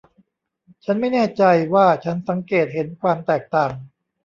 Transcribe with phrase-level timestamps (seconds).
[0.85, 1.43] ฉันไม่แน่ใจ
[1.73, 3.71] ว่าฉันสังเกตเห็นความแตกต่าง